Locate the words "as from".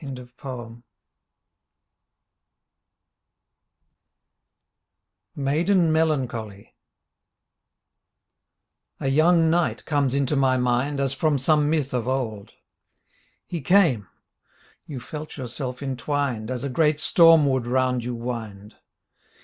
10.99-11.37